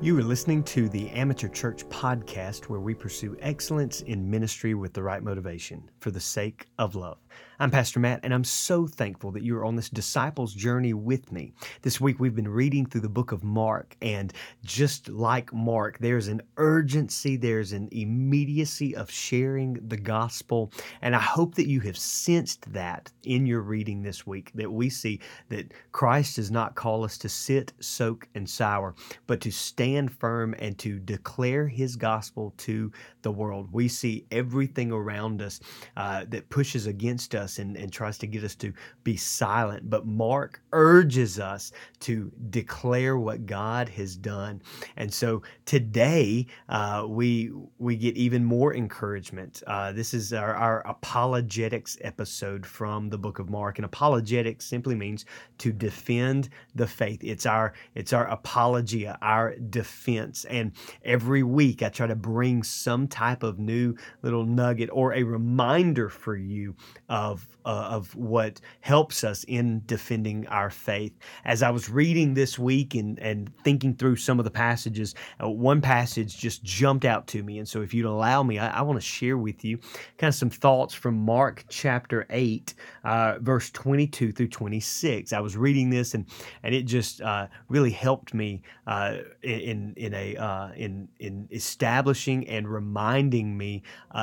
[0.00, 4.92] You are listening to the Amateur Church podcast where we pursue excellence in ministry with
[4.92, 7.18] the right motivation for the sake of love.
[7.60, 11.32] I'm Pastor Matt, and I'm so thankful that you are on this disciples journey with
[11.32, 11.54] me.
[11.82, 14.32] This week we've been reading through the book of Mark, and
[14.64, 20.70] just like Mark, there's an urgency, there's an immediacy of sharing the gospel,
[21.02, 24.88] and I hope that you have sensed that in your reading this week, that we
[24.88, 28.94] see that Christ does not call us to sit, soak, and sour,
[29.26, 32.92] but to stand firm and to declare his gospel to
[33.22, 33.68] the world.
[33.72, 35.58] We see everything around us
[35.96, 38.72] uh, that pushes against us us and, and tries to get us to
[39.04, 39.88] be silent.
[39.88, 44.60] But Mark urges us to declare what God has done.
[44.96, 49.62] And so today uh, we we get even more encouragement.
[49.66, 53.78] Uh, this is our, our apologetics episode from the book of Mark.
[53.78, 55.24] And apologetics simply means
[55.58, 57.20] to defend the faith.
[57.22, 60.44] It's our it's our apologia, our defense.
[60.46, 60.72] And
[61.04, 66.08] every week I try to bring some type of new little nugget or a reminder
[66.08, 66.74] for you
[67.18, 71.12] of uh, of what helps us in defending our faith.
[71.44, 75.50] As I was reading this week and and thinking through some of the passages, uh,
[75.50, 78.82] one passage just jumped out to me, and so if you'd allow me, I, I
[78.82, 79.78] want to share with you
[80.16, 82.74] kind of some thoughts from Mark chapter eight,
[83.04, 85.32] uh, verse twenty two through twenty six.
[85.32, 86.24] I was reading this and
[86.62, 92.48] and it just uh, really helped me uh, in in a uh, in in establishing
[92.48, 93.82] and reminding me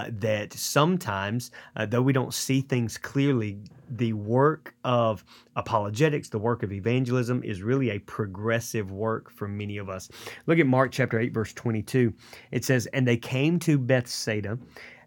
[0.09, 1.51] that sometimes
[1.89, 3.59] though we don't see things clearly
[3.89, 5.23] the work of
[5.55, 10.09] apologetics, the work of evangelism, is really a progressive work for many of us.
[10.45, 12.13] Look at Mark chapter 8, verse 22.
[12.51, 14.57] It says, And they came to Bethsaida,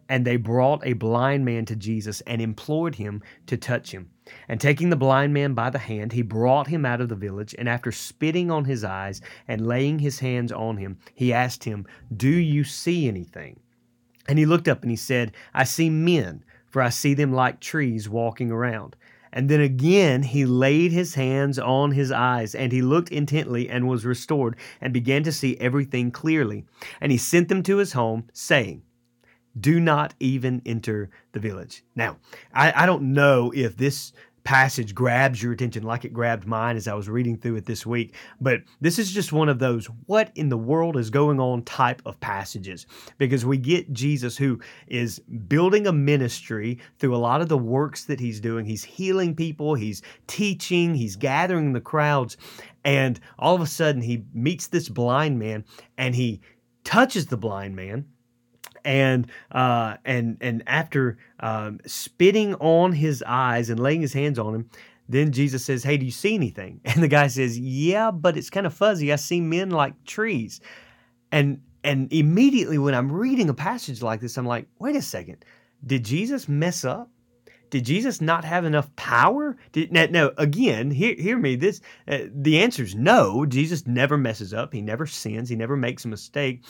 [0.08, 4.08] and they brought a blind man to Jesus and implored him to touch him.
[4.48, 7.54] And taking the blind man by the hand, he brought him out of the village,
[7.58, 11.86] and after spitting on his eyes and laying his hands on him, he asked him,
[12.16, 13.60] Do you see anything?
[14.28, 17.60] And he looked up and he said, I see men for I see them like
[17.60, 18.96] trees walking around.
[19.32, 23.86] And then again he laid his hands on his eyes, and he looked intently and
[23.86, 26.64] was restored, and began to see everything clearly.
[27.00, 28.82] And he sent them to his home, saying,
[29.58, 31.84] Do not even enter the village.
[31.94, 32.16] Now,
[32.54, 34.12] I, I don't know if this
[34.48, 37.84] passage grabs your attention like it grabbed mine as I was reading through it this
[37.84, 38.14] week.
[38.40, 42.00] But this is just one of those what in the world is going on type
[42.06, 42.86] of passages
[43.18, 48.04] because we get Jesus who is building a ministry through a lot of the works
[48.04, 48.64] that he's doing.
[48.64, 52.38] He's healing people, he's teaching, he's gathering the crowds.
[52.86, 55.66] And all of a sudden, he meets this blind man
[55.98, 56.40] and he
[56.84, 58.06] touches the blind man
[58.88, 64.54] and uh, and and after um, spitting on his eyes and laying his hands on
[64.54, 64.70] him,
[65.10, 68.48] then Jesus says, "Hey, do you see anything?" And the guy says, "Yeah, but it's
[68.48, 69.12] kind of fuzzy.
[69.12, 70.60] I see men like trees."
[71.30, 75.44] And and immediately when I'm reading a passage like this, I'm like, "Wait a second,
[75.86, 77.10] did Jesus mess up?"
[77.70, 79.56] Did Jesus not have enough power?
[79.72, 81.56] Did, now, now, again, hear, hear me.
[81.56, 83.44] This uh, the answer is no.
[83.46, 84.72] Jesus never messes up.
[84.72, 85.48] He never sins.
[85.48, 86.64] He never makes a mistake.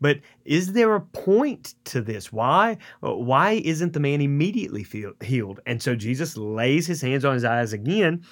[0.00, 2.32] But is there a point to this?
[2.32, 5.60] Why uh, why isn't the man immediately feel, healed?
[5.66, 8.24] And so Jesus lays his hands on his eyes again,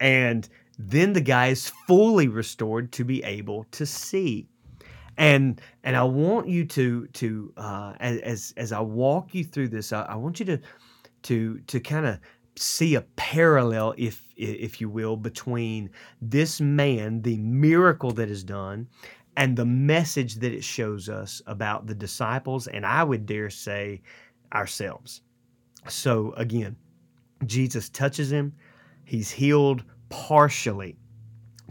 [0.00, 4.48] and then the guy is fully restored to be able to see
[5.18, 9.92] and and I want you to to uh, as as I walk you through this,
[9.92, 10.60] I, I want you to
[11.22, 12.18] to to kind of
[12.56, 18.88] see a parallel if if you will between this man the miracle that is done
[19.36, 24.02] and the message that it shows us about the disciples and I would dare say
[24.52, 25.22] ourselves.
[25.86, 26.76] So again,
[27.46, 28.52] Jesus touches him,
[29.04, 30.96] he's healed partially.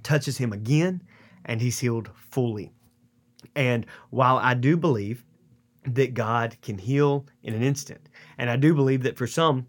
[0.02, 1.04] Touches him again
[1.44, 2.72] and he's healed fully.
[3.56, 5.26] And while I do believe
[5.88, 8.10] that God can heal in an instant.
[8.38, 9.68] And I do believe that for some,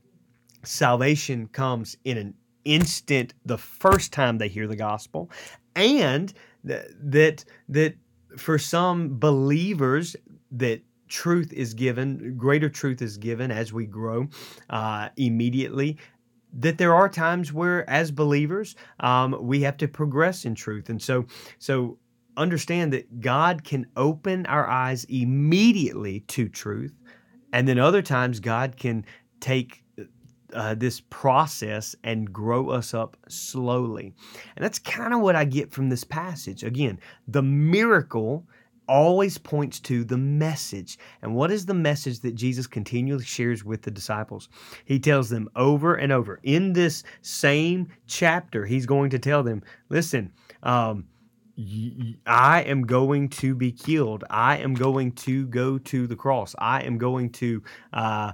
[0.65, 2.35] salvation comes in an
[2.65, 5.31] instant the first time they hear the gospel,
[5.76, 6.32] and
[6.65, 7.94] that that
[8.37, 10.17] for some believers
[10.50, 14.29] that truth is given, greater truth is given as we grow
[14.69, 15.97] uh, immediately
[16.53, 21.00] that there are times where as believers um, we have to progress in truth and
[21.00, 21.26] so
[21.59, 21.99] so
[22.38, 26.94] understand that God can open our eyes immediately to truth,
[27.52, 29.05] and then other times God can
[29.40, 29.85] take
[30.55, 34.14] uh, this process and grow us up slowly.
[34.56, 36.64] And that's kind of what I get from this passage.
[36.64, 38.46] Again, the miracle
[38.88, 40.99] always points to the message.
[41.20, 44.49] And what is the message that Jesus continually shares with the disciples?
[44.87, 46.41] He tells them over and over.
[46.43, 50.32] In this same chapter, he's going to tell them listen,
[50.62, 51.05] um,
[52.26, 54.22] I am going to be killed.
[54.31, 56.55] I am going to go to the cross.
[56.58, 57.62] I am going to
[57.93, 58.32] uh,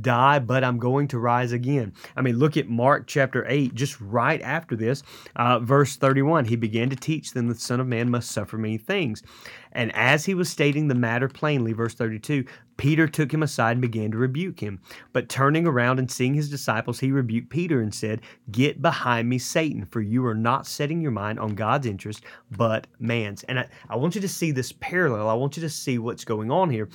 [0.00, 1.92] die, but I'm going to rise again.
[2.16, 5.02] I mean, look at Mark chapter 8, just right after this,
[5.36, 6.44] uh, verse 31.
[6.44, 9.22] He began to teach them the Son of Man must suffer many things.
[9.72, 12.44] And as he was stating the matter plainly, verse 32,
[12.76, 14.80] Peter took him aside and began to rebuke him.
[15.12, 18.20] But turning around and seeing his disciples, he rebuked Peter and said,
[18.50, 22.86] Get behind me, Satan, for you are not setting your mind on God's interest, but
[22.98, 23.44] man's.
[23.44, 25.28] And I, I want you to see this parallel.
[25.28, 26.88] I want you to see what's going on here.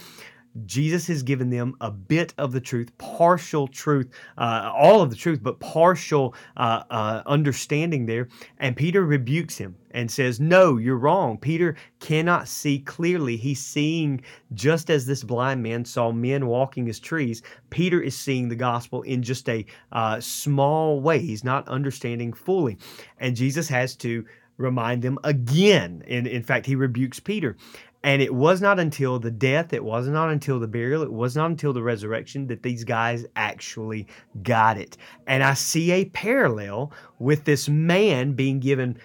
[0.65, 5.15] Jesus has given them a bit of the truth, partial truth, uh, all of the
[5.15, 8.27] truth, but partial uh, uh, understanding there.
[8.59, 11.37] And Peter rebukes him and says, No, you're wrong.
[11.37, 13.37] Peter cannot see clearly.
[13.37, 14.21] He's seeing
[14.53, 17.41] just as this blind man saw men walking as trees.
[17.69, 21.19] Peter is seeing the gospel in just a uh, small way.
[21.19, 22.77] He's not understanding fully.
[23.19, 24.25] And Jesus has to
[24.57, 26.03] remind them again.
[26.07, 27.55] And in fact, he rebukes Peter.
[28.03, 31.35] And it was not until the death, it was not until the burial, it was
[31.35, 34.07] not until the resurrection that these guys actually
[34.43, 34.97] got it.
[35.25, 38.99] And I see a parallel with this man being given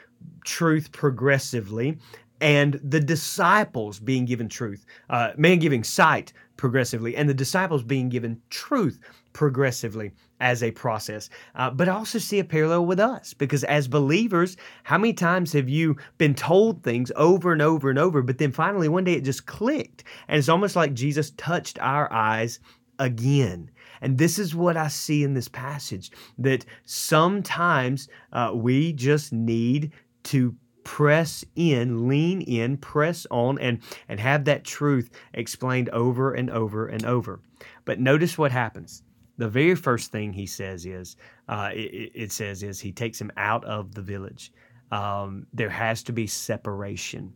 [0.45, 1.99] truth progressively
[2.41, 8.09] and the disciples being given truth, uh, man giving sight progressively, and the disciples being
[8.09, 9.01] given truth
[9.33, 11.29] progressively as a process.
[11.57, 15.69] Uh, but also see a parallel with us because as believers, how many times have
[15.69, 19.25] you been told things over and over and over, but then finally one day it
[19.25, 20.05] just clicked?
[20.29, 22.61] And it's almost like Jesus touched our eyes
[23.01, 23.69] again.
[24.01, 29.91] And this is what I see in this passage that sometimes uh, we just need
[30.25, 30.55] to
[30.85, 36.87] press in, lean in, press on, and, and have that truth explained over and over
[36.87, 37.41] and over.
[37.85, 39.03] But notice what happens.
[39.39, 41.17] The very first thing he says is
[41.49, 44.53] uh, it, it, says is he takes him out of the village.
[44.91, 47.33] Um, there has to be separation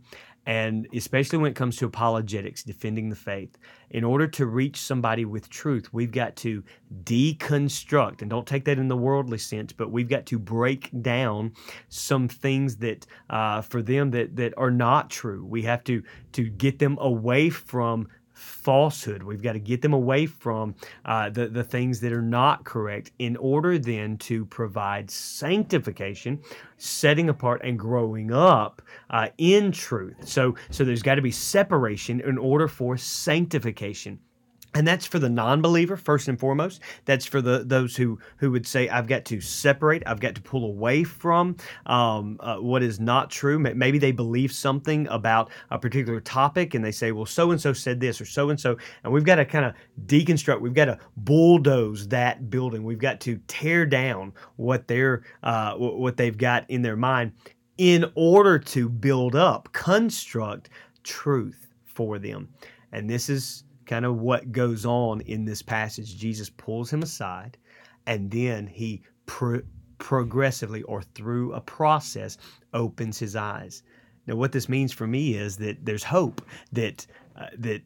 [0.47, 3.57] and especially when it comes to apologetics defending the faith
[3.91, 6.63] in order to reach somebody with truth we've got to
[7.05, 11.53] deconstruct and don't take that in the worldly sense but we've got to break down
[11.89, 15.45] some things that uh, for them that that are not true.
[15.45, 16.03] We have to
[16.33, 19.23] to get them away from falsehood.
[19.23, 20.75] We've got to get them away from
[21.07, 26.41] uh, the, the things that are not correct in order then to provide sanctification,
[26.77, 30.29] setting apart, and growing up uh, in truth.
[30.29, 34.21] So, so there's got to be separation in order for sanctification
[34.77, 36.83] and that's for the non-believer first and foremost.
[37.07, 40.03] That's for the those who who would say i've got to separate.
[40.05, 41.57] I've got to pull away from
[41.87, 43.59] um, uh, what is not true.
[43.59, 47.73] Maybe they believe something about a particular topic and they say well so and so
[47.73, 50.61] said this or so and so and we've got to kind of deconstruct.
[50.61, 52.85] We've got to bulldoze that building.
[52.85, 57.33] We've got to tear down what they're uh, what they've got in their mind
[57.79, 60.69] in order to build up construct
[61.03, 62.49] truth for them.
[62.93, 66.17] And this is kind of what goes on in this passage.
[66.17, 67.57] Jesus pulls him aside
[68.07, 69.63] and then he pro-
[69.99, 72.39] progressively or through a process
[72.75, 73.83] opens his eyes.
[74.27, 77.83] Now, what this means for me is that there's hope that uh, that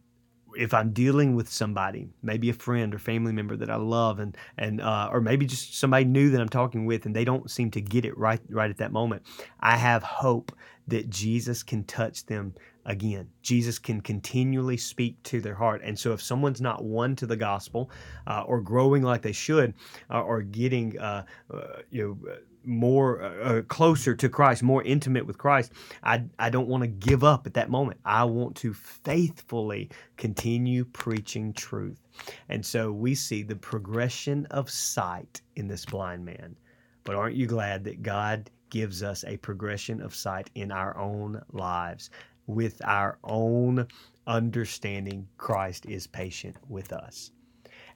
[0.57, 4.37] if I'm dealing with somebody, maybe a friend or family member that I love, and
[4.59, 7.71] and uh, or maybe just somebody new that I'm talking with, and they don't seem
[7.73, 9.23] to get it right right at that moment,
[9.61, 10.53] I have hope
[10.89, 12.55] that Jesus can touch them
[12.87, 13.29] again.
[13.43, 15.81] Jesus can continually speak to their heart.
[15.85, 17.91] And so if someone's not won to the gospel
[18.27, 19.75] uh, or growing like they should
[20.11, 21.61] uh, or getting, uh, uh
[21.91, 22.33] you know,
[22.65, 25.73] more uh, uh, closer to Christ, more intimate with Christ,
[26.03, 28.01] I, I don't want to give up at that moment.
[28.05, 32.01] I want to faithfully continue preaching truth.
[32.49, 36.57] And so we see the progression of sight in this blind man.
[37.05, 41.43] But aren't you glad that God gives us a progression of sight in our own
[41.53, 42.11] lives?
[42.51, 43.87] With our own
[44.27, 47.33] understanding, Christ is patient with us.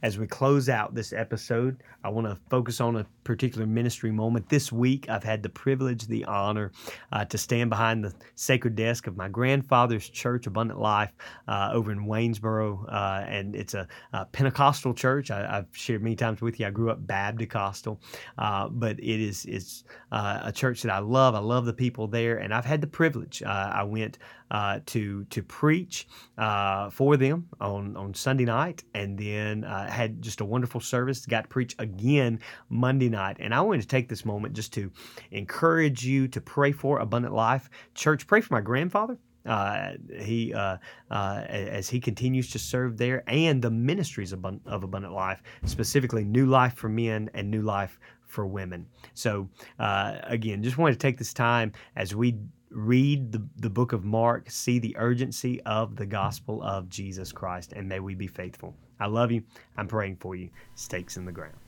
[0.04, 4.50] As we close out this episode, I want to focus on a particular ministry moment.
[4.50, 6.72] This week, I've had the privilege, the honor
[7.10, 11.10] uh, to stand behind the sacred desk of my grandfather's church, Abundant Life,
[11.48, 12.84] uh, over in Waynesboro.
[12.86, 15.30] Uh, and it's a, a Pentecostal church.
[15.30, 16.66] I, have shared many times with you.
[16.66, 17.88] I grew up Baptist,
[18.36, 21.34] uh, but it is it's uh, a church that I love.
[21.34, 23.42] I love the people there, and I've had the privilege.
[23.42, 24.18] Uh, I went
[24.54, 26.06] uh, to to preach
[26.38, 31.26] uh, for them on on Sunday night, and then uh, had just a wonderful service.
[31.26, 34.92] Got to preach again Monday night, and I wanted to take this moment just to
[35.32, 38.28] encourage you to pray for Abundant Life Church.
[38.28, 39.18] Pray for my grandfather.
[39.44, 40.76] Uh, he uh,
[41.10, 46.24] uh, as he continues to serve there, and the ministries of, of Abundant Life, specifically
[46.24, 48.86] New Life for Men and New Life for Women.
[49.14, 49.48] So
[49.80, 52.36] uh, again, just wanted to take this time as we
[52.74, 57.72] read the, the book of Mark, see the urgency of the gospel of Jesus Christ,
[57.72, 58.74] and may we be faithful.
[59.00, 59.42] I love you.
[59.76, 60.50] I'm praying for you.
[60.74, 61.63] Stakes in the ground.